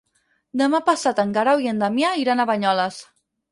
[0.61, 3.01] Demà passat en Guerau i en Damià iran a Banyoles.